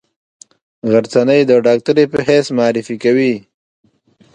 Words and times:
غرڅنۍ 0.91 1.41
د 1.45 1.51
ډاکټرې 1.65 2.05
په 2.13 2.17
حیث 2.27 2.45
معرفي 2.57 2.95
کوي. 3.03 3.33